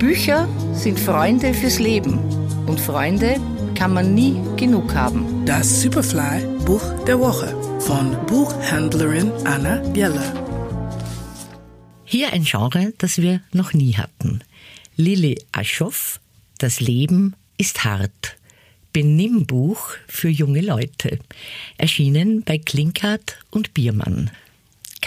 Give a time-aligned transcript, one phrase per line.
[0.00, 2.18] Bücher sind Freunde fürs Leben
[2.66, 3.36] und Freunde
[3.74, 5.44] kann man nie genug haben.
[5.44, 10.32] Das Superfly Buch der Woche von Buchhändlerin Anna Bieler.
[12.06, 14.42] Hier ein Genre, das wir noch nie hatten.
[14.96, 16.18] Lili Aschoff,
[16.56, 18.38] Das Leben ist hart.
[18.94, 21.18] Benimmbuch für junge Leute.
[21.76, 24.30] Erschienen bei Klinkert und Biermann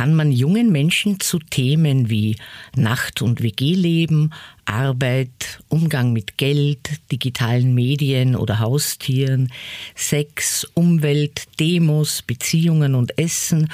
[0.00, 2.36] kann man jungen Menschen zu Themen wie
[2.74, 4.32] Nacht- und WG-Leben,
[4.64, 9.52] Arbeit, Umgang mit Geld, digitalen Medien oder Haustieren,
[9.94, 13.68] Sex, Umwelt, Demos, Beziehungen und Essen,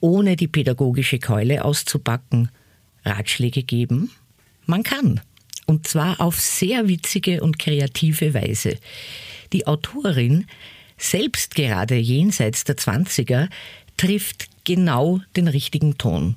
[0.00, 2.48] ohne die pädagogische Keule auszupacken,
[3.04, 4.10] Ratschläge geben?
[4.66, 5.20] Man kann.
[5.66, 8.76] Und zwar auf sehr witzige und kreative Weise.
[9.52, 10.46] Die Autorin,
[10.98, 13.48] selbst gerade jenseits der Zwanziger,
[14.00, 16.36] trifft genau den richtigen Ton.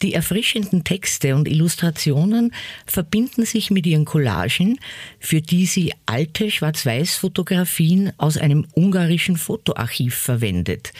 [0.00, 2.54] Die erfrischenden Texte und Illustrationen
[2.86, 4.80] verbinden sich mit ihren Collagen,
[5.20, 10.94] für die sie alte Schwarz-Weiß-Fotografien aus einem ungarischen Fotoarchiv verwendet,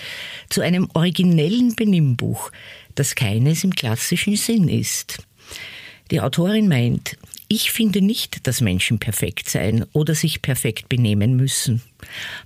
[0.50, 2.52] zu einem originellen Benimmbuch,
[2.94, 5.26] das keines im klassischen Sinn ist.
[6.10, 7.16] Die Autorin meint,
[7.48, 11.80] ich finde nicht, dass Menschen perfekt sein oder sich perfekt benehmen müssen.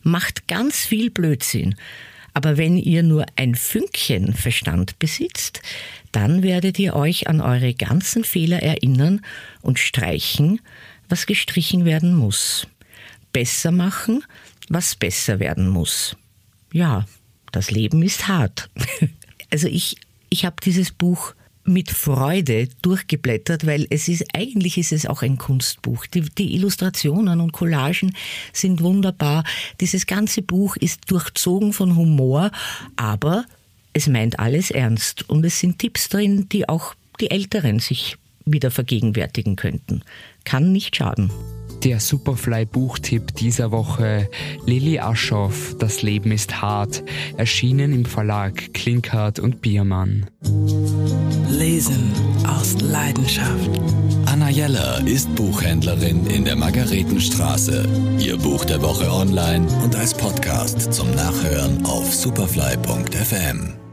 [0.05, 1.75] Macht ganz viel Blödsinn
[2.37, 5.63] aber wenn ihr nur ein Fünkchen Verstand besitzt,
[6.13, 9.23] dann werdet ihr euch an eure ganzen Fehler erinnern
[9.63, 10.61] und streichen,
[11.09, 12.67] was gestrichen werden muss.
[13.33, 14.23] Besser machen,
[14.69, 16.15] was besser werden muss.
[16.75, 17.07] Ja,
[17.53, 18.69] das Leben ist hart.
[19.49, 19.97] Also ich,
[20.29, 21.33] ich habe dieses Buch
[21.67, 26.07] mit Freude durchgeblättert, weil es ist, eigentlich ist es auch ein Kunstbuch.
[26.07, 28.15] Die, die, Illustrationen und Collagen
[28.53, 29.45] sind wunderbar.
[29.81, 32.51] Dieses ganze Buch ist durchzogen von Humor,
[32.97, 33.45] aber
[33.93, 35.29] es meint alles ernst.
[35.29, 40.03] Und es sind Tipps drin, die auch die Älteren sich wieder vergegenwärtigen könnten.
[40.45, 41.31] Kann nicht schaden.
[41.87, 44.29] Der Superfly-Buchtipp dieser Woche:
[44.67, 47.05] Lilly Aschoff, Das Leben ist hart,
[47.37, 50.27] erschienen im Verlag Klinkert und Biermann.
[51.49, 52.11] Lesen
[52.45, 53.71] aus Leidenschaft.
[54.25, 57.89] Anna Jeller ist Buchhändlerin in der Margaretenstraße.
[58.19, 63.86] Ihr Buch der Woche online und als Podcast zum Nachhören auf superfly.fm.